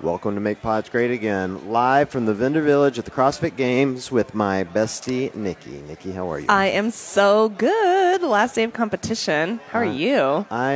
[0.00, 4.12] Welcome to Make Pods Great Again, live from the Vendor Village at the CrossFit Games
[4.12, 5.82] with my bestie, Nikki.
[5.88, 6.46] Nikki, how are you?
[6.48, 8.22] I am so good.
[8.22, 9.58] Last day of competition.
[9.72, 10.46] How are Uh, you?
[10.52, 10.72] I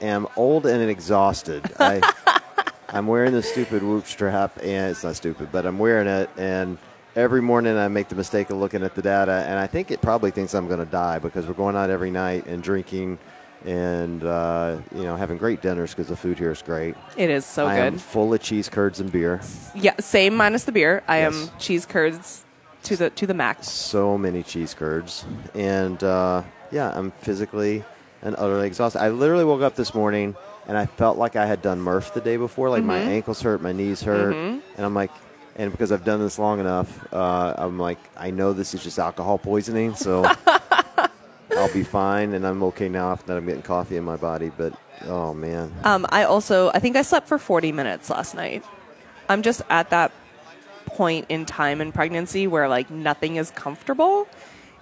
[0.00, 1.64] am old and exhausted.
[1.80, 2.00] I,
[2.90, 6.78] I'm wearing the stupid whoop strap, and it's not stupid, but I'm wearing it, and
[7.16, 10.00] every morning I make the mistake of looking at the data, and I think it
[10.00, 13.18] probably thinks I'm going to die because we're going out every night and drinking
[13.66, 16.94] and uh, you know having great dinners because the food here is great.
[17.16, 17.82] It is so I good.
[17.94, 19.40] am full of cheese curds and beer.
[19.74, 21.02] yeah, same minus the beer.
[21.08, 21.34] I Yes.
[21.34, 22.44] am cheese curds
[22.84, 23.68] to the to the max.
[23.68, 27.84] so many cheese curds, and uh, yeah, I'm physically
[28.22, 29.00] and utterly exhausted.
[29.02, 30.36] I literally woke up this morning
[30.68, 32.68] and I felt like I had done Murph the day before.
[32.70, 35.10] Like my ankles hurt, my knees hurt, and I'm like,
[35.56, 38.98] and because I've done this long enough, uh, I'm like, I know this is just
[38.98, 40.22] alcohol poisoning, so
[41.60, 44.50] I'll be fine, and I'm okay now after that I'm getting coffee in my body.
[44.56, 44.72] But
[45.04, 48.64] oh man, Um, I also I think I slept for 40 minutes last night.
[49.28, 50.10] I'm just at that
[50.86, 54.26] point in time in pregnancy where like nothing is comfortable,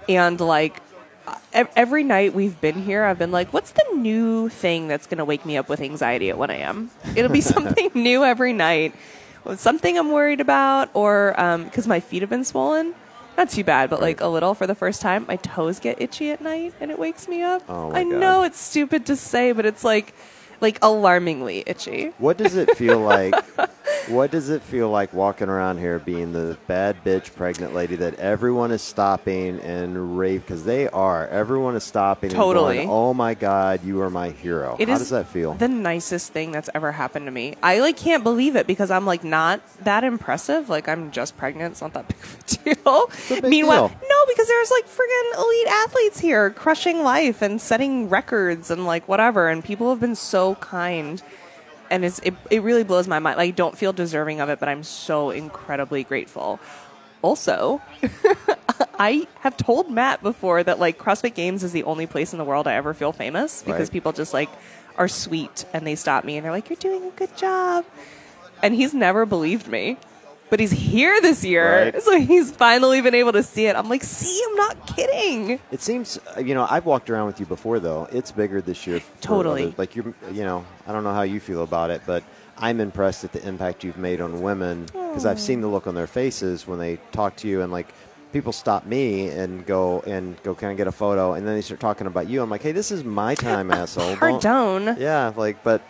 [0.09, 0.81] and like
[1.53, 5.25] every night we've been here, I've been like, what's the new thing that's going to
[5.25, 6.91] wake me up with anxiety at 1 a.m.?
[7.17, 8.95] It'll be something new every night.
[9.57, 11.33] Something I'm worried about, or
[11.65, 12.95] because my feet have been swollen.
[13.39, 15.25] Not too bad, but like a little for the first time.
[15.29, 17.63] My toes get itchy at night, and it wakes me up.
[17.69, 18.13] Oh, my I God.
[18.15, 20.13] know it's stupid to say, but it's like,
[20.61, 22.13] like alarmingly itchy.
[22.19, 23.35] What does it feel like?
[24.09, 28.15] what does it feel like walking around here being the bad bitch pregnant lady that
[28.15, 31.27] everyone is stopping and rave because they are.
[31.29, 32.31] Everyone is stopping.
[32.31, 32.79] Totally.
[32.79, 34.77] And going, oh my god, you are my hero.
[34.79, 35.55] It How does that feel?
[35.55, 37.55] The nicest thing that's ever happened to me.
[37.63, 40.69] I like can't believe it because I'm like not that impressive.
[40.69, 41.73] Like I'm just pregnant.
[41.73, 43.11] It's not that big of a deal.
[43.45, 43.99] a Meanwhile, deal.
[44.09, 49.07] no, because there's like friggin' elite athletes here crushing life and setting records and like
[49.07, 49.49] whatever.
[49.49, 51.23] And people have been so kind.
[51.91, 53.39] And it's, it, it really blows my mind.
[53.39, 56.61] Like, I don't feel deserving of it, but I'm so incredibly grateful.
[57.23, 57.81] Also,
[58.99, 62.45] I have told Matt before that like CrossFit Games is the only place in the
[62.45, 63.93] world I ever feel famous because Right.
[63.93, 64.49] people just like
[64.97, 67.85] are sweet and they stop me and they're like, "You're doing a good job,"
[68.63, 69.97] and he's never believed me.
[70.51, 72.03] But he's here this year, Right.
[72.03, 73.77] so he's finally been able to see it.
[73.77, 77.39] I'm like, "See, I'm not kidding." It seems, uh, you know, I've walked around with
[77.41, 78.09] you before, though.
[78.13, 79.01] It's bigger this year.
[79.21, 79.65] Totally.
[79.65, 79.79] others.
[79.79, 82.23] Like you're, you know, I don't know how you feel about it, but
[82.57, 85.95] I'm impressed at the impact you've made on women because I've seen the look on
[85.95, 87.89] their faces when they talk to you, and like
[88.33, 91.35] people stop me and go and go, can I get a photo?
[91.35, 92.43] And then they start talking about you.
[92.43, 94.17] I'm like, hey, this is my time, asshole.
[94.17, 95.83] Don't- Yeah, like, but,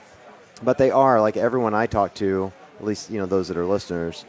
[0.62, 3.64] but they are like everyone I talk to, at least you know those that are
[3.66, 4.25] listeners,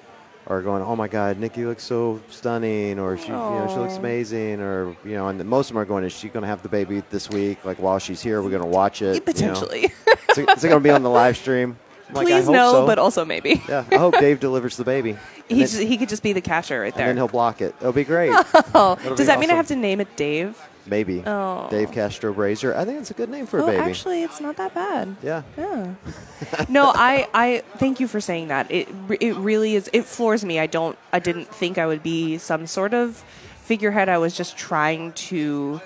[0.49, 3.97] are going, oh my God, Nikki looks so stunning, or she, you know, she looks
[3.97, 6.63] amazing, or you know, and most of them are going, is she going to have
[6.63, 7.63] the baby this week?
[7.63, 9.13] Like while she's here, we're going to watch it.
[9.13, 9.21] you know?
[9.25, 9.81] Potentially,
[10.29, 11.77] Is it, is it going to be on the live stream?
[12.09, 12.85] I'm like, I please hope no, so.
[12.87, 13.61] but also maybe.
[13.69, 15.15] yeah, I hope Dave delivers the baby.
[15.47, 17.05] He then, just, he could just be the catcher right and there.
[17.07, 17.75] then he'll block it.
[17.79, 18.31] It'll be great.
[18.33, 20.59] oh, It'll does be that mean I have to name it Dave?
[20.85, 21.22] Maybe.
[21.25, 21.67] Oh.
[21.69, 22.75] Dave Castro Brazier.
[22.75, 23.78] I think it's a good name for a Oh, baby.
[23.78, 25.16] actually, it's not that bad.
[25.22, 25.44] yeah.
[25.57, 25.94] Yeah.
[26.69, 28.72] no, I, I thank you for saying that.
[28.72, 28.88] It
[29.19, 29.90] it really is.
[29.94, 30.59] It floors me.
[30.59, 30.97] I don't.
[31.13, 33.23] I didn't think I would be some sort of
[33.63, 34.09] figurehead.
[34.09, 35.79] I was just trying to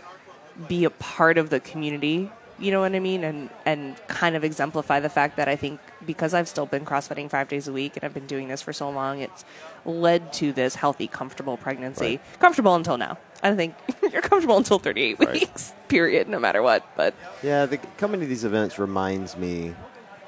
[0.68, 2.32] be a part of the community.
[2.60, 3.24] You know what I mean?
[3.24, 7.30] And and kind of exemplify the fact that I think because I've still been crossfitting
[7.30, 9.44] five days a week and I've been doing this for so long, it's
[9.86, 12.06] led to this healthy, comfortable pregnancy.
[12.06, 12.40] Right.
[12.40, 13.18] Comfortable until now.
[13.42, 13.76] I don't think
[14.14, 15.34] you're comfortable until 38 Right.
[15.34, 15.74] weeks.
[15.88, 16.30] Period.
[16.30, 16.86] No matter what.
[16.96, 19.74] But Yeah, the, coming to these events reminds me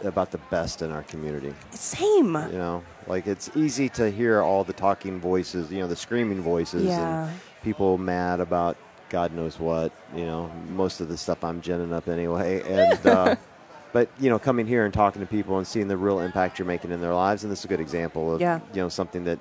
[0.04, 1.54] about the best in our community.
[1.72, 2.36] same.
[2.36, 6.42] You know, like it's easy to hear all the talking voices, you know, the screaming
[6.42, 7.28] voices, Yeah.
[7.30, 8.78] and people mad about
[9.16, 9.94] God knows what.
[10.14, 13.06] You know, most of the stuff I'm ginning up anyway, and.
[13.06, 13.36] Uh,
[13.94, 16.66] But you know, coming here and talking to people and seeing the real impact you're
[16.68, 18.60] making in their lives, and this is a good example of Yeah.
[18.74, 19.40] you know something that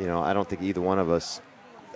[0.00, 1.40] you know I don't think either one of us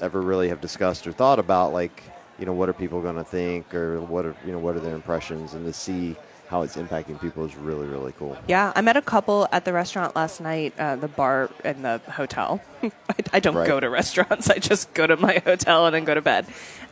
[0.00, 2.04] ever really have discussed or thought about, like
[2.38, 4.80] you know what are people going to think or what are you know what are
[4.80, 6.14] their impressions, and to see
[6.46, 8.36] how it's impacting people is really really cool.
[8.46, 12.00] Yeah, I met a couple at the restaurant last night, uh, the bar and the
[12.12, 12.60] hotel.
[12.84, 12.90] I,
[13.32, 13.66] I don't Right.
[13.66, 16.46] go to restaurants, I just go to my hotel and then go to bed.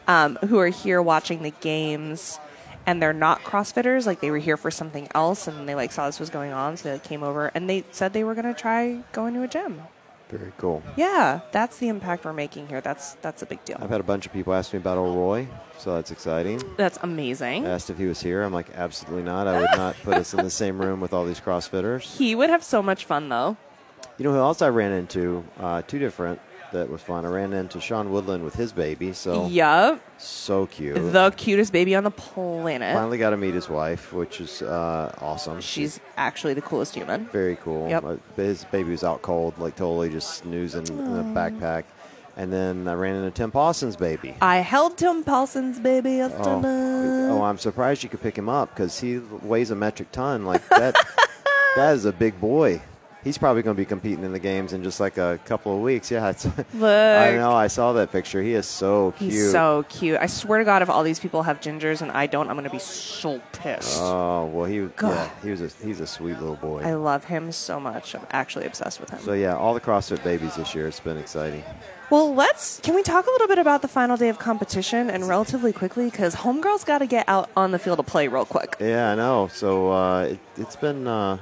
[0.08, 2.38] Um, who are here watching the games,
[2.86, 4.06] and they're not CrossFitters.
[4.06, 6.76] Like they were here for something else, and they like saw this was going on,
[6.76, 9.48] so they came over and they said they were going to try going to a
[9.48, 9.82] gym.
[10.28, 10.82] Very cool.
[10.96, 12.80] Yeah, that's the impact we're making here.
[12.80, 13.78] That's that's a big deal.
[13.80, 15.46] I've had a bunch of people ask me about O'Roy,
[15.78, 16.60] so that's exciting.
[16.76, 17.64] That's amazing.
[17.64, 18.42] I Asked if he was here.
[18.42, 19.46] I'm like, absolutely not.
[19.46, 22.02] I would not put us in the same room with all these CrossFitters.
[22.02, 23.56] He would have so much fun though.
[24.18, 25.44] You know who else I ran into?
[25.60, 26.40] Uh, two different
[26.72, 27.24] that was fun.
[27.24, 30.00] I ran into Sean Woodland with his baby, so Yup.
[30.18, 31.12] so cute.
[31.12, 32.94] The cutest baby on the planet.
[32.94, 35.60] Finally got to meet his wife, which is uh, awesome.
[35.60, 37.26] She's actually the coolest human.
[37.26, 37.88] very cool.
[37.88, 38.04] Yep.
[38.04, 41.84] Uh, His baby was out cold, like totally just snoozing in a backpack.
[42.38, 44.34] And then I ran into Tim Paulson's baby.
[44.42, 46.30] I held Tim Paulson's baby Oh,
[46.64, 50.44] oh, I'm surprised you could pick him up because he weighs a metric ton.
[50.44, 50.94] Like that,
[51.76, 52.82] that is a big boy.
[53.26, 55.82] He's probably going to be competing in the games in just like a couple of
[55.82, 56.12] weeks.
[56.12, 56.24] Yeah,
[56.74, 57.50] I know.
[57.50, 58.40] I saw that picture.
[58.40, 59.32] He is so cute.
[59.32, 60.16] He's so cute.
[60.20, 62.66] I swear to God, if all these people have gingers and I don't, I'm going
[62.66, 63.98] to be so pissed.
[64.00, 65.10] Oh well, he God.
[65.10, 66.82] yeah, he was a, he's a sweet little boy.
[66.84, 68.14] I love him so much.
[68.14, 69.18] I'm actually obsessed with him.
[69.18, 70.86] so yeah, all the CrossFit babies this year.
[70.86, 71.64] It's been exciting.
[72.10, 72.78] Well, let's.
[72.78, 76.08] Can we talk a little bit about the final day of competition and relatively quickly?
[76.08, 78.76] Because Homegirl's got to get out on the field to play real quick.
[78.78, 79.48] Yeah, I know.
[79.52, 81.38] So uh, it, it's been uh,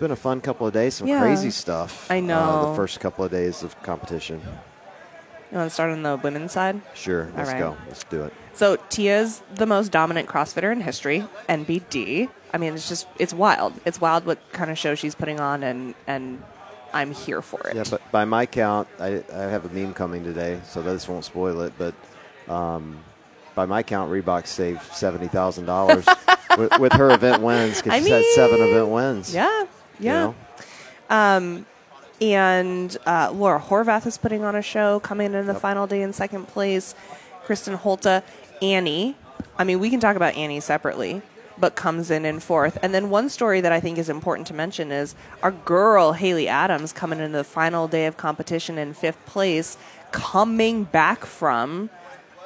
[0.00, 0.94] been a fun couple of days.
[0.94, 1.20] Some Yeah.
[1.20, 2.10] crazy stuff.
[2.10, 2.70] I Uh, know.
[2.70, 4.40] the first couple of days of competition.
[5.52, 6.80] You want to start on the women's side?
[6.94, 7.58] Sure, let's right.
[7.58, 7.76] go.
[7.88, 8.32] Let's do it.
[8.54, 12.28] So Tia's the most dominant CrossFitter in history, NBD.
[12.54, 13.74] I mean, it's just it's wild.
[13.84, 16.42] It's wild what kind of show she's putting on, and and
[16.92, 17.76] I'm here for it.
[17.76, 21.24] Yeah, but by my count, I, I have a meme coming today, so this won't
[21.24, 21.72] spoil it.
[21.78, 21.94] But
[22.52, 22.98] um,
[23.54, 26.04] by my count, Reebok saved seventy thousand dollars
[26.58, 29.32] with, with her event wins because she's had seven event wins.
[29.34, 29.64] yeah,
[30.00, 30.32] you yeah.
[31.10, 31.64] know?
[32.20, 36.12] and uh, Laura Horvath is putting on a show, coming in the final day in
[36.12, 36.94] second place.
[37.46, 38.22] Kristin Holte,
[38.62, 39.16] Annie.
[39.56, 41.22] I mean, we can talk about Annie separately,
[41.58, 42.78] but comes in in fourth.
[42.82, 46.48] And then one story that I think is important to mention is our girl Haley
[46.48, 49.76] Adams coming in the final day of competition in fifth place,
[50.12, 51.90] coming back from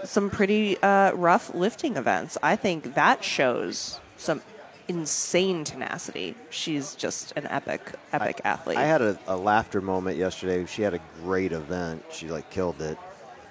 [0.04, 2.38] some pretty uh, rough lifting events.
[2.42, 4.42] I think that shows some
[4.88, 6.34] insane tenacity.
[6.50, 7.80] She's just an epic,
[8.12, 8.78] epic athlete.
[8.78, 10.64] I had a, a laughter moment yesterday.
[10.66, 12.04] She had a great event.
[12.10, 12.98] She like killed it,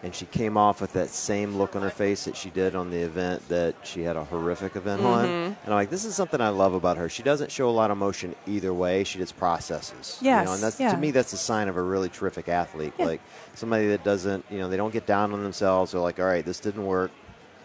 [0.04, 2.90] and she came off with that same look on her face that she did on
[2.90, 5.26] the event that she had a horrific event on.
[5.26, 5.54] Mm-hmm.
[5.54, 7.10] And I'm like, this is something I love about her.
[7.10, 9.04] She doesn't show a lot of emotion either way.
[9.04, 10.18] She just processes.
[10.22, 10.92] you Yes, know, and that's yeah.
[10.92, 12.94] to me that's a sign of a really terrific athlete.
[13.00, 13.06] Yeah.
[13.06, 13.22] Like
[13.56, 15.94] somebody that doesn't, you know, they don't get down on themselves.
[15.94, 17.12] They're like, all right, this didn't work.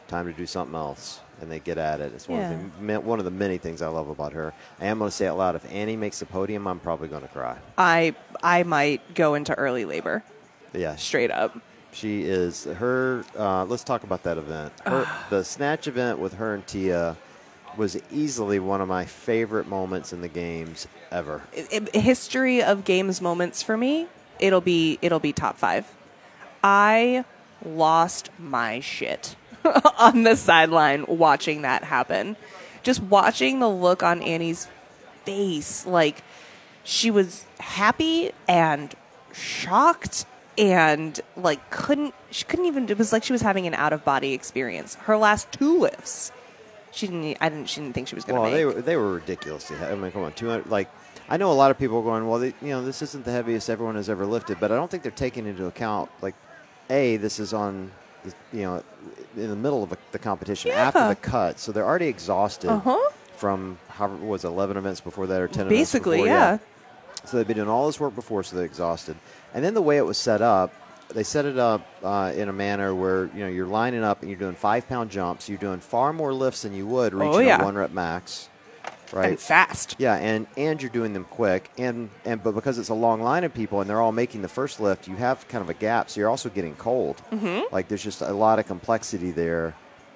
[0.06, 1.20] Time to do something else.
[1.40, 2.12] And they get at it.
[2.14, 2.50] It's one, Yeah.
[2.52, 4.52] of the, one of the many things I love about her.
[4.80, 5.54] I am going to say it loud.
[5.54, 7.56] If Annie makes the podium, I'm probably going to cry.
[7.76, 10.24] I I might go into early labor,
[10.74, 11.56] Yeah, straight up.
[11.92, 13.24] she is her.
[13.38, 14.72] Uh, let's talk about that event.
[14.84, 17.16] Her, the snatch event with her and Tia
[17.76, 21.42] was easily one of my favorite moments in the games ever.
[21.94, 24.08] History of games moments for me,
[24.40, 25.86] it'll be it'll be top five.
[26.64, 27.24] I
[27.64, 29.36] lost my shit
[29.98, 32.36] on the sideline watching that happen.
[32.82, 34.68] Just watching the look on Annie's
[35.24, 36.22] face, like
[36.84, 38.94] she was happy and
[39.32, 40.24] shocked
[40.56, 44.04] and like couldn't she couldn't even it was like she was having an out of
[44.04, 44.94] body experience.
[44.94, 46.32] Her last two lifts,
[46.92, 48.58] she didn't I didn't she didn't think she was gonna Well, make.
[48.58, 49.76] they were they were ridiculously.
[49.76, 50.70] I mean, come on, two hundred.
[50.70, 50.88] Like
[51.28, 53.30] I know a lot of people are going, well, they, you know, this isn't the
[53.32, 56.34] heaviest everyone has ever lifted, but I don't think they're taking into account like,
[56.88, 57.92] a this is on,
[58.52, 58.82] you know,
[59.36, 62.98] in the middle of a, the competition after the cut, so they're already exhausted Uh-huh.
[63.36, 67.28] from how was it, eleven events before that or ten Basically, events before, yeah.
[67.30, 69.16] So they've been doing all this work before, so they're exhausted.
[69.54, 70.72] And then the way it was set up,
[71.10, 74.30] they set it up uh, in a manner where you know you're lining up and
[74.30, 75.48] you're doing five pound jumps.
[75.48, 77.60] You're doing far more lifts than you would reaching Oh, yeah.
[77.60, 78.48] a one rep max,
[79.12, 79.30] right?
[79.30, 79.96] and fast.
[79.98, 83.44] Yeah, and and you're doing them quick, and and but because it's a long line
[83.44, 86.10] of people and they're all making the first lift, you have kind of a gap,
[86.10, 87.20] so you're also getting cold.
[87.30, 87.72] Mm-hmm.
[87.74, 89.74] Like there's just a lot of complexity there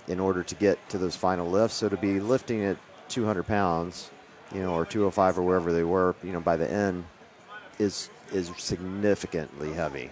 [0.09, 1.77] in order to get to those final lifts.
[1.77, 2.77] So to be lifting at
[3.09, 4.11] 200 pounds,
[4.53, 7.05] you know, or 205 or wherever they were, you know, by the end,
[7.79, 10.11] is is significantly heavy,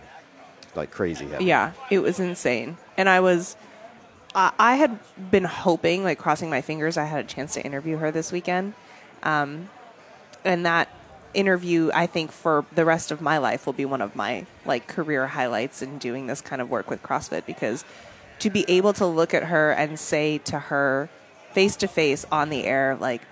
[0.74, 1.46] like crazy heavy.
[1.46, 2.76] Yeah, it was insane.
[2.96, 3.56] And I was,
[4.34, 4.98] I, I had
[5.30, 8.74] been hoping, like crossing my fingers, I had a chance to interview her this weekend.
[9.22, 9.68] Um,
[10.44, 10.88] and that
[11.34, 14.86] interview, I think, for the rest of my life will be one of my like
[14.86, 17.84] career highlights in doing this kind of work with CrossFit because
[18.40, 21.08] to be able to look at her and say to her
[21.52, 23.22] face to face on the air, like,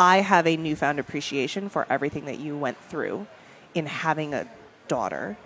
[0.00, 3.26] I have a newfound appreciation for everything that you went through
[3.74, 4.46] in having a
[4.88, 5.36] daughter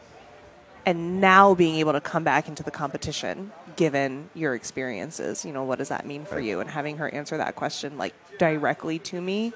[0.89, 5.63] and now being able to come back into the competition given your experiences you know
[5.65, 9.21] what does that mean for you and having her answer that question like directly to
[9.21, 9.53] me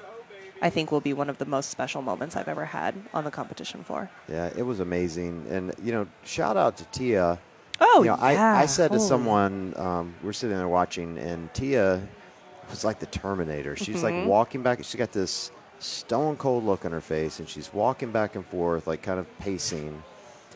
[0.61, 3.31] i think will be one of the most special moments i've ever had on the
[3.31, 7.39] competition floor Yeah, it was amazing, and you know, shout out to Tia.
[7.81, 8.55] oh you know, yeah.
[8.57, 12.01] I, I said to Holy- someone, um, we're sitting there watching, and Tia
[12.69, 13.75] was like the Terminator.
[13.75, 14.19] She's Mm-hmm.
[14.19, 14.77] like walking back.
[14.83, 18.87] She's got this stone cold look on her face, and she's walking back and forth,
[18.87, 20.01] like kind of pacing.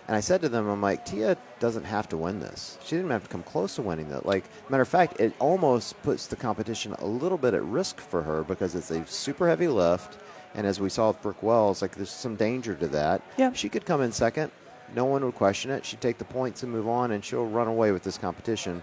[0.07, 2.77] And I said to them, I'm like, Tia doesn't have to win this.
[2.85, 4.25] She didn't have to come close to winning that.
[4.25, 8.21] Like, matter of fact, it almost puts the competition a little bit at risk for
[8.21, 10.17] her because it's a super heavy lift.
[10.55, 13.21] And as we saw with Brooke Wells, like there's some danger to that.
[13.37, 13.51] Yeah.
[13.51, 14.51] She could come in second.
[14.95, 15.85] No one would question it.
[15.85, 18.81] She'd take the points and move on, and she'll run away with this competition.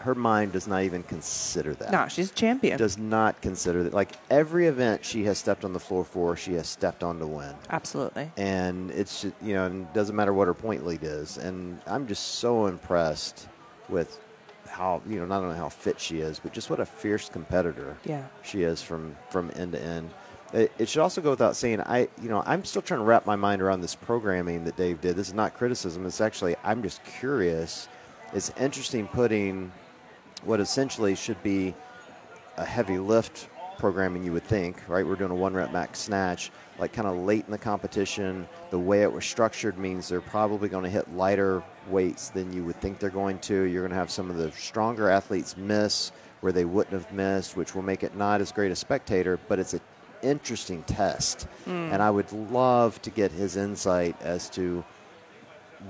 [0.00, 2.78] Her mind does not even consider that No, she's a champion.
[2.78, 3.92] does not consider that.
[3.92, 7.26] Like every event she has stepped on the floor for, she has stepped on to
[7.26, 7.52] win.
[7.70, 8.30] Absolutely.
[8.36, 11.36] And it's just, you know, and it doesn't matter what her point lead is.
[11.38, 13.48] And I'm just so impressed
[13.88, 14.20] with
[14.68, 17.96] how you know not only how fit she is, but just what a fierce competitor
[18.04, 18.24] Yeah.
[18.42, 20.10] she is from from end to end.
[20.52, 23.26] It, it should also go without saying, I you know I'm still trying to wrap
[23.26, 25.16] my mind around this programming that Dave did.
[25.16, 26.06] This is not criticism.
[26.06, 27.88] It's actually I'm just curious.
[28.34, 29.72] It's interesting putting
[30.44, 31.74] what essentially should be
[32.56, 35.06] a heavy lift programming you would think, right?
[35.06, 38.46] We're doing a one rep max snatch, like kind of late in the competition.
[38.70, 42.64] The way it was structured means they're probably going to hit lighter weights than you
[42.64, 43.62] would think they're going to.
[43.62, 47.56] You're going to have some of the stronger athletes miss where they wouldn't have missed,
[47.56, 49.80] which will make it not as great a spectator, but it's an
[50.22, 51.42] interesting test.
[51.64, 51.90] Hmm.
[51.92, 54.84] And I would love to get his insight as to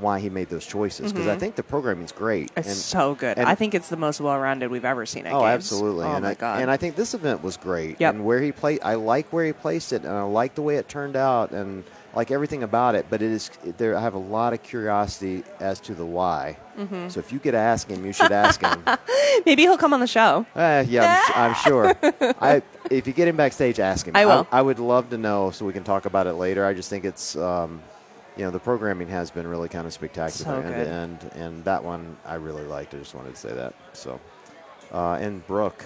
[0.01, 2.51] why he made those choices because I think the programming's great.
[2.57, 3.39] It's And- so good.
[3.39, 5.55] I think it's the most well-rounded we've ever seen at Oh, games.
[5.55, 6.05] absolutely.
[6.05, 6.61] Oh and my I, god.
[6.63, 7.97] And I think this event was great.
[8.01, 8.15] Yep.
[8.15, 10.77] And where he played, I like where he placed it, and I like the way
[10.77, 13.07] it turned out, and like everything about it.
[13.09, 13.97] But it is there.
[13.97, 16.57] I have a lot of curiosity as to the why.
[16.79, 17.09] Mm-hmm.
[17.09, 18.85] So if you could ask him, you should ask him.
[19.47, 20.47] Maybe he'll come on the show.
[20.55, 21.95] Uh, yeah, I'm, I'm sure.
[22.41, 24.17] I, if you get him backstage, ask him.
[24.17, 24.47] I will.
[24.53, 26.65] I, would love to know so we can talk about it later.
[26.65, 27.83] I just think it's, um,
[28.39, 31.65] you know, the programming has been really kind of spectacular So end to end, and
[31.65, 32.95] that one I really liked.
[32.95, 33.75] I just wanted to say that.
[33.93, 34.21] So,
[34.93, 35.85] uh, and Brooke,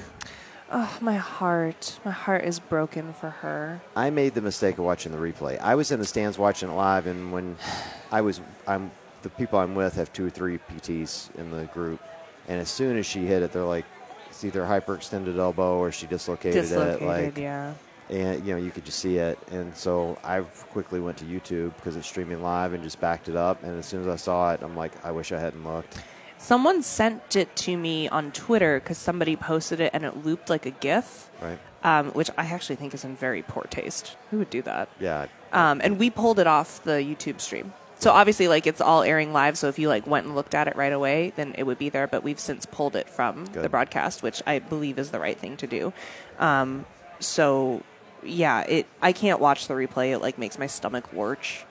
[0.74, 1.98] Oh, my heart.
[2.04, 3.80] My heart is broken for her.
[3.94, 5.58] I made the mistake of watching the replay.
[5.60, 7.56] I was in the stands watching it live, and when
[8.10, 8.90] I was, I'm
[9.22, 12.00] the people I'm with have two or three PTs in the group,
[12.48, 13.84] and as soon as she hit it, they're like,
[14.28, 17.06] it's either hyperextended elbow or she dislocated, Dislocated, it.
[17.06, 17.74] Like, yeah.
[18.12, 20.40] And you know you could just see it and so i
[20.70, 23.86] quickly went to youtube because it's streaming live and just backed it up and as
[23.86, 26.00] soon as i saw it i'm like i wish i hadn't looked
[26.38, 30.66] Someone sent it to me on Twitter because somebody posted it and it looped like
[30.66, 34.16] a GIF, right um, which I actually think is in very poor taste.
[34.30, 34.88] Who would do that?
[34.98, 37.72] yeah Um, and we pulled it off the YouTube stream.
[38.00, 39.56] So obviously, like it's all airing live.
[39.56, 41.90] So if you like went and looked at it right away, then it would be
[41.90, 42.08] there.
[42.08, 45.56] But we've since pulled it from the broadcast, which I believe is the right thing
[45.58, 45.92] to do.
[46.40, 46.86] Um,
[47.20, 47.84] so
[48.24, 48.86] yeah, it.
[49.00, 50.12] I can't watch the replay.
[50.12, 51.64] It like makes my stomach lurch.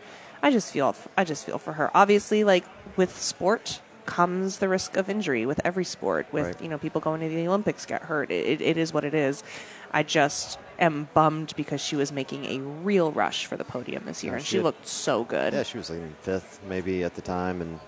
[0.44, 0.96] I just feel.
[1.18, 1.92] I just feel for her.
[1.96, 2.66] Obviously, like
[2.98, 6.26] with sport comes the risk of injury with every sport.
[6.32, 6.62] With Right.
[6.62, 8.32] you know people going to the Olympics get hurt.
[8.32, 9.44] It, it, it is what it is.
[9.92, 14.24] I just am bummed because she was making a real rush for the podium this
[14.24, 15.54] year, and she she had- looked so good.
[15.54, 17.80] yeah she was like in fifth maybe at the time and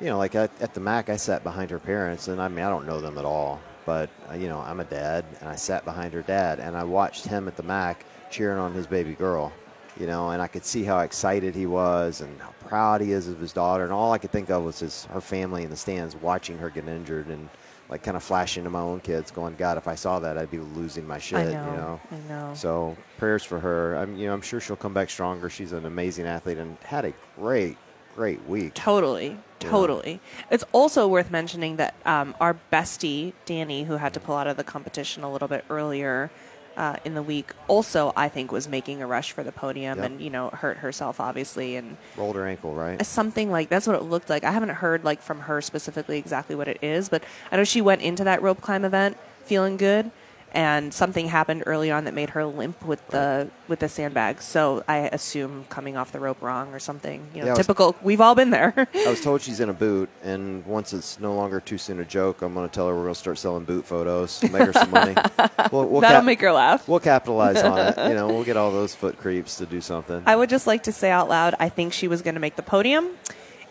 [0.00, 2.62] you know like at, at the mac i sat behind her parents and i mean
[2.62, 5.54] i don't know them at all but uh, you know i'm a dad and i
[5.56, 9.14] sat behind her dad and i watched him at the mac cheering on his baby
[9.14, 9.52] girl
[9.98, 13.28] you know and i could see how excited he was and how proud he is
[13.28, 15.76] of his daughter and all i could think of was his her family in the
[15.76, 17.48] stands watching her get injured and
[17.88, 20.50] like kind of flashing to my own kids going god if i saw that i'd
[20.50, 21.70] be losing my shit I know.
[21.70, 22.54] you know I know.
[22.54, 23.96] so prayers for her.
[23.96, 25.48] I'm, you know, I'm sure she'll come back stronger.
[25.48, 27.76] She's an amazing athlete and had a great,
[28.16, 28.74] great week.
[28.74, 30.20] Totally, totally.
[30.50, 34.56] It's also worth mentioning that um, our bestie Danny, who had to pull out of
[34.56, 36.30] the competition a little bit earlier
[36.78, 40.06] uh, in the week, also I think was making a rush for the podium, Yep.
[40.10, 43.04] and you know hurt herself obviously, and Rolled her ankle, right?
[43.04, 44.44] something like that's what it looked like.
[44.44, 47.80] I haven't heard like from her specifically exactly what it is, but I know she
[47.82, 50.10] went into that rope climb event feeling good,
[50.56, 54.40] and something happened early on that made her limp with the with the sandbag.
[54.40, 57.28] So I assume coming off the rope wrong or something.
[57.34, 57.94] You know, Yeah, I was- typical.
[58.02, 58.72] We've all been there.
[58.94, 62.04] I was told she's in a boot, and once it's no longer too soon a
[62.04, 64.72] joke, I'm going to tell her we're going to start selling boot photos, make her
[64.72, 65.14] some money.
[65.72, 66.86] We'll, we'll That'll cap- make her laugh.
[66.88, 68.08] We'll capitalize on it.
[68.08, 70.22] You know, we'll get all those foot creeps to do something.
[70.24, 72.54] I would just like to say out loud, I think she was going to make
[72.54, 73.10] the podium,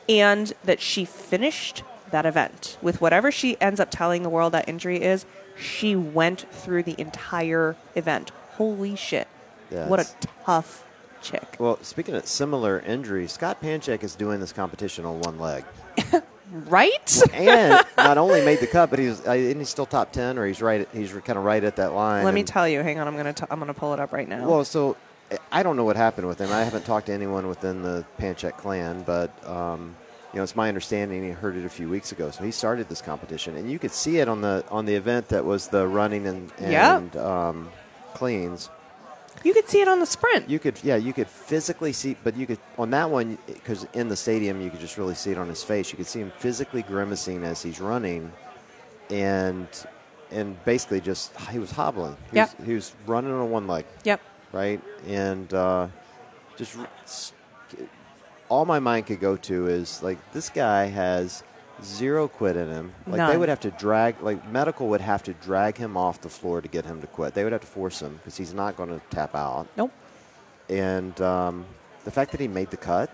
[0.10, 4.68] and that she finished that event with whatever she ends up telling the world that
[4.70, 5.25] injury is.
[5.58, 8.32] She went through the entire event.
[8.54, 9.28] Holy shit!
[9.72, 10.08] Yeah, what a
[10.46, 10.86] tough
[11.22, 11.56] chick.
[11.60, 15.64] well, speaking of similar injuries, Scott Panchik is doing this competition on one leg,
[16.52, 17.22] Right?
[17.34, 20.88] and not only made the cut, but he's uh, still top ten, or he's right?
[20.94, 22.24] He's kind of right at that line.
[22.24, 22.82] Let me tell you.
[22.82, 23.08] Hang on.
[23.08, 23.34] I'm gonna.
[23.34, 24.48] T- I'm gonna pull it up right now.
[24.48, 24.96] Well, so
[25.52, 26.52] I don't know what happened with him.
[26.52, 29.96] I haven't talked to anyone within the Panchik clan, but um,
[30.36, 32.30] you know, it's my understanding he heard it a few weeks ago.
[32.30, 35.30] So he started this competition, and you could see it on the on the event
[35.30, 37.70] that was the running and and um,
[38.13, 38.70] cleans.
[39.46, 40.50] You could see it on the sprint.
[40.50, 44.10] You could, yeah, you could physically see, but you could on that one because in
[44.10, 45.89] the stadium you could just really see it on his face.
[45.92, 48.30] You could see him physically grimacing as he's running,
[49.10, 49.70] and
[50.32, 52.18] and basically just he was hobbling.
[52.32, 52.60] He, Yep.
[52.60, 54.20] was, he was running on one leg, yep.
[54.51, 55.88] right, and uh,
[56.58, 56.75] just
[58.50, 61.44] all my mind could go to is like this guy has
[61.84, 62.94] zero quit in him.
[63.08, 66.30] Like they would have to drag, like medical would have to drag him off the
[66.30, 67.34] floor to get him to quit.
[67.34, 69.68] They would have to force him because he's not going to tap out.
[69.78, 69.92] Nope.
[70.70, 71.66] And um,
[72.04, 73.10] the fact that he made the cut,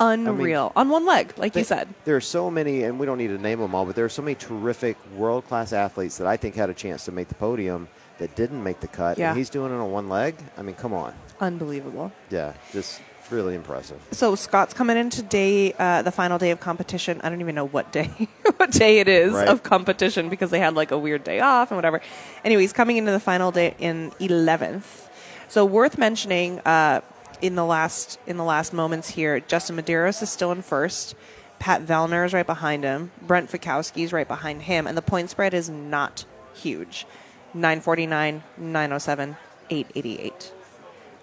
[0.00, 0.72] Unreal.
[0.74, 1.88] on one leg, like you said.
[2.04, 4.10] There are so many, and we don't need to name them all, but there are
[4.10, 7.36] so many terrific world class athletes that I think had a chance to make the
[7.36, 9.18] podium that didn't make the cut.
[9.18, 9.30] Yeah.
[9.30, 10.34] And he's doing it on one leg.
[10.58, 11.14] I mean, come on.
[11.40, 12.12] Unbelievable.
[12.30, 14.00] Yeah, just really impressive.
[14.12, 17.20] So Scott's coming into day, uh, the final day of competition.
[17.22, 18.06] I don't even know what day,
[18.56, 19.48] what day it is Right.
[19.48, 22.00] of competition because they had like a weird day off and whatever.
[22.44, 25.08] Anyway, he's coming into the final day in 11th.
[25.48, 27.00] So worth mentioning uh,
[27.40, 31.14] in the last in the last moments here, Justin Medeiros is still in first.
[31.58, 33.10] Pat Vellner is right behind him.
[33.22, 37.06] Brent Fikowski is right behind him, and the point spread is not huge.
[37.54, 39.36] 949, 907,
[39.70, 40.52] 888.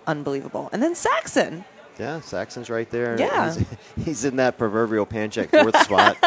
[0.08, 0.70] Unbelievable.
[0.72, 1.66] And then Saxon.
[2.00, 3.20] Yeah, Saxon's right there.
[3.20, 3.54] Yeah.
[3.54, 3.66] He's,
[4.06, 6.18] he's in that proverbial Panchik fourth spot.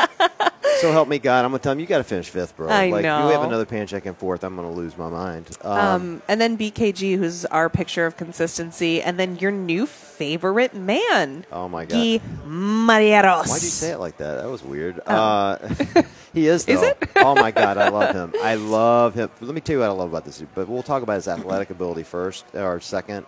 [0.81, 2.69] So help me God, I'm gonna tell him you got to finish fifth, bro.
[2.69, 3.27] I like know.
[3.29, 5.57] you have another Panchik in fourth, I'm gonna lose my mind.
[5.63, 10.75] Um, Um, and then BKG, who's our picture of consistency, and then your new favorite
[10.75, 13.49] man, oh my God, Guy Malheiros.
[13.49, 14.43] why'd you say it like that?
[14.43, 15.01] That was weird.
[15.07, 15.59] Uh,
[16.35, 16.65] he is.
[16.67, 16.73] Though.
[16.75, 16.99] Is it?
[17.17, 18.35] oh my God, I love him.
[18.43, 19.31] I love him.
[19.41, 20.49] Let me tell you what I love about this dude.
[20.55, 23.27] But we'll talk about his athletic ability first or second.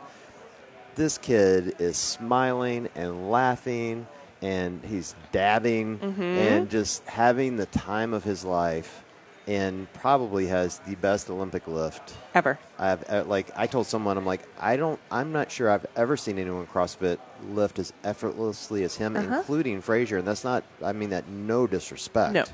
[0.96, 4.06] This kid is smiling and laughing,
[4.42, 6.22] and he's dabbing Mm-hmm.
[6.22, 9.04] and just having the time of his life,
[9.46, 12.14] and probably has the best Olympic lift.
[12.34, 12.58] Ever.
[12.78, 16.38] I've like I told someone I'm like I don't I'm not sure I've ever seen
[16.38, 17.18] anyone CrossFit
[17.50, 19.36] lift as effortlessly as him, Uh-huh.
[19.38, 22.32] including Fraser, and that's not I mean that no disrespect.
[22.32, 22.44] No.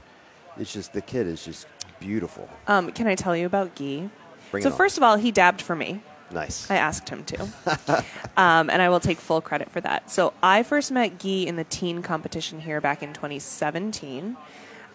[0.59, 1.67] it's just the kid is just
[2.01, 2.49] beautiful.
[2.67, 3.75] Um, can I tell you about?
[3.77, 6.03] Bring so first of all, he dabbed for me.
[6.33, 6.71] Nice.
[6.71, 7.43] I asked him to.
[8.37, 10.11] um, and I will take full credit for that.
[10.11, 14.37] So I first met Guy in the teen competition here back in 2017.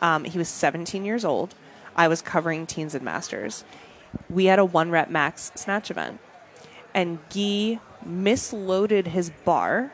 [0.02, 1.56] Um, he was 17 years old.
[1.95, 3.63] I was covering teens and masters.
[4.30, 6.19] We had a one rep max snatch event.
[6.93, 9.91] And Guy misloaded his bar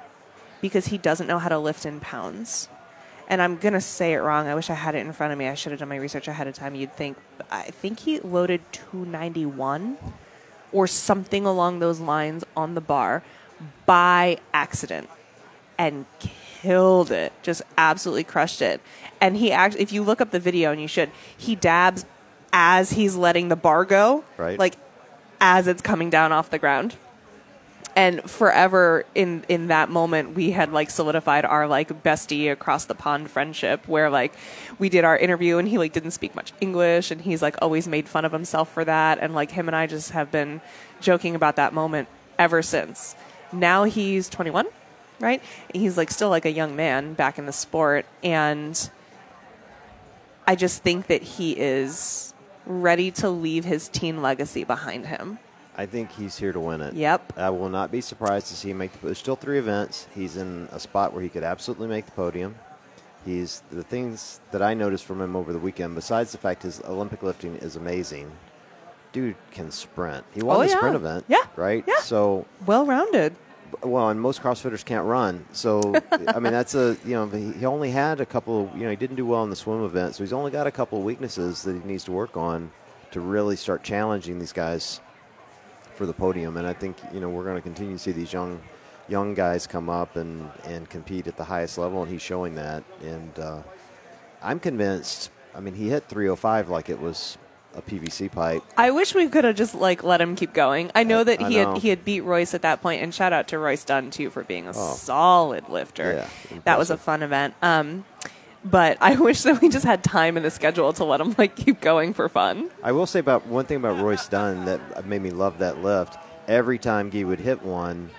[0.62, 2.70] because he doesn't know how to lift in pounds.
[3.28, 4.48] And I'm going to say it wrong.
[4.48, 5.48] I wish I had it in front of me.
[5.48, 6.76] I should have done my research ahead of time.
[6.76, 7.18] You'd think,
[7.50, 9.98] I think he loaded 291
[10.74, 13.24] or something along those lines on the bar
[13.86, 15.10] by accident
[15.78, 16.06] and
[16.60, 17.32] killed it.
[17.42, 18.82] Just absolutely crushed it.
[19.22, 22.06] And he actually, if you look up the video, and you should, he dabs
[22.52, 24.60] as he's letting the bar go, Right.
[24.60, 24.76] Like
[25.40, 26.96] as it's coming down off the ground.
[27.96, 32.96] And forever in in that moment, we had like solidified our like bestie across the
[32.96, 34.34] pond friendship, where like
[34.80, 37.88] we did our interview, and he like didn't speak much English, and he's like always
[37.88, 40.62] made fun of himself for that, and like him and I just have been
[41.02, 42.08] joking about that moment
[42.40, 43.16] ever since.
[43.52, 44.66] Now he's 21,
[45.20, 45.44] right?
[45.72, 48.90] He's like still like a young man back in the sport, and
[50.48, 52.34] I just think that he is
[52.66, 55.38] ready to leave his teen legacy behind him.
[55.76, 56.94] I think he's here to win it.
[56.94, 57.34] Yep.
[57.38, 58.92] I will not be surprised to see him make.
[58.94, 60.08] The, there's still three events.
[60.14, 62.56] He's in a spot where he could absolutely make the podium.
[63.26, 65.96] He's the things that I noticed from him over the weekend.
[65.96, 68.32] Besides the fact his Olympic lifting is amazing,
[69.14, 70.26] dude can sprint.
[70.34, 70.78] He won Oh, the yeah.
[70.78, 71.26] sprint event.
[71.28, 71.44] Yeah.
[71.56, 71.84] Right.
[71.88, 72.00] Yeah.
[72.02, 73.36] So Well rounded.
[73.82, 75.46] well, and most CrossFitters can't run.
[75.54, 75.82] So,
[76.28, 78.70] I mean, that's a you know he only had a couple.
[78.76, 80.72] You know, he didn't do well in the swim event, so he's only got a
[80.72, 82.72] couple of weaknesses that he needs to work on
[83.12, 85.00] to really start challenging these guys
[85.96, 86.58] for the podium.
[86.58, 88.62] And I think you know we're going to continue to see these young
[89.10, 92.84] young guys come up and and compete at the highest level, and he's showing that.
[93.04, 93.62] And uh,
[94.42, 95.30] I'm convinced.
[95.56, 97.38] I mean, he hit 305 like it was
[97.76, 98.64] a PVC pipe.
[98.78, 100.92] I wish we could have just like let him keep going.
[100.96, 101.74] I know I- that I he know.
[101.74, 104.30] had he had beat Royce at that point, and shout out to Royce Dunn too
[104.30, 104.94] for being a Oh.
[104.96, 106.28] solid lifter.
[106.52, 107.54] Yeah, that was a fun event.
[107.62, 108.06] Um,
[108.66, 111.56] but I wish that we just had time in the schedule to let him like
[111.56, 112.70] keep going for fun.
[112.82, 116.18] I will say about one thing about Royce Dunn that made me love that lift.
[116.48, 118.10] Every time Guy would hit one,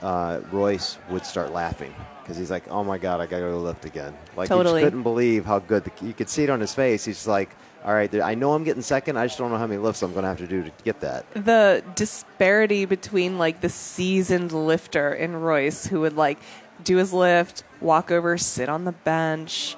[0.00, 3.58] uh, Royce would start laughing because he's like, "Oh my god, I got to go
[3.58, 4.80] lift again!" Like Totally.
[4.80, 7.04] he just couldn't believe how good the, you could see it on his face.
[7.04, 7.50] He's like,
[7.84, 9.16] "All right, I know I'm getting second.
[9.16, 11.00] I just don't know how many lifts I'm going to have to do to get
[11.00, 16.38] that." the disparity between like the seasoned lifter and Royce who would like
[16.84, 19.76] do his lift, walk over, sit on the bench,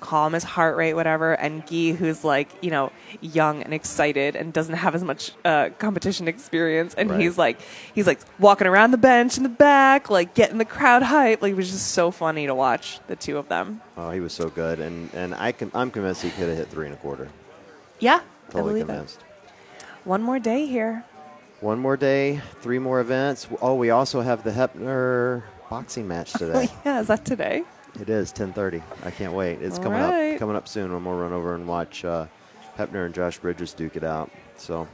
[0.00, 1.32] calm his heart rate, whatever.
[1.32, 5.70] And Guy, who's like, you know, young and excited and doesn't have as much uh,
[5.78, 7.20] competition experience, and Right.
[7.20, 7.60] he's like,
[7.94, 11.42] he's like walking around the bench in the back, like getting the crowd hype.
[11.42, 13.80] Like it was just so funny to watch the two of them.
[13.96, 16.68] Oh, he was so good, and and I can I'm convinced he could have hit
[16.68, 17.28] three and a quarter.
[17.98, 19.18] Yeah, I Totally believe convinced.
[19.20, 19.24] it.
[20.04, 21.04] One more day here.
[21.60, 23.48] One more day, three more events.
[23.60, 26.68] Oh, we also have the Heppner boxing match Oh, today.
[26.84, 27.62] yeah, is that today?
[28.00, 28.82] it is 10:30.
[29.04, 29.60] I can't wait.
[29.62, 30.34] It's All coming right.
[30.34, 30.92] up coming up soon.
[30.92, 32.26] I'm gonna run over and watch uh,
[32.76, 34.30] Heppner and Josh Bridges duke it out.
[34.56, 34.86] So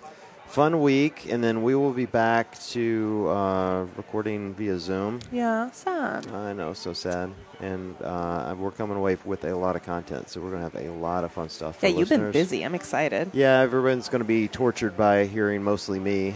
[0.46, 5.18] fun week, and then we will be back to uh, recording via Zoom.
[5.32, 6.26] Yeah, sad.
[6.32, 7.32] I know, so sad.
[7.60, 10.86] And uh, we're coming away with a lot of content, so we're going to have
[10.86, 11.80] a lot of fun stuff.
[11.80, 12.62] For Yeah, you've been busy.
[12.62, 13.30] I'm excited.
[13.32, 16.34] Yeah, everyone's going to be tortured by hearing mostly me,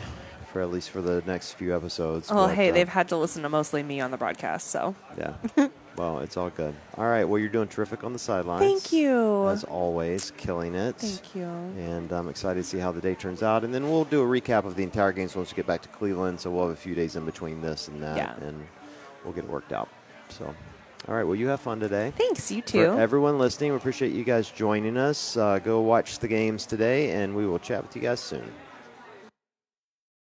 [0.52, 2.28] for at least for the next few episodes.
[2.30, 4.94] Oh, but, hey, uh, they've had to listen to mostly me on the broadcast, so
[5.18, 5.34] Yeah.
[5.96, 6.74] well, it's all good.
[6.96, 7.24] All right.
[7.24, 8.62] Well, you're doing terrific on the sidelines.
[8.62, 9.48] thank you.
[9.48, 10.96] As always, killing it.
[10.96, 11.44] Thank you.
[11.44, 13.64] And I'm excited to see how the day turns out.
[13.64, 15.88] And then we'll do a recap of the entire games once we get back to
[15.88, 16.40] Cleveland.
[16.40, 18.34] So we'll have a few days in between this and that, Yeah.
[18.46, 18.66] and
[19.24, 19.88] we'll get it worked out.
[20.30, 20.44] So,
[21.08, 21.24] all right.
[21.24, 22.12] Well, you have fun today.
[22.16, 22.98] Thanks, you For too.
[22.98, 25.36] everyone listening, we appreciate you guys joining us.
[25.36, 28.50] Uh, go watch the games today, and we will chat with you guys soon.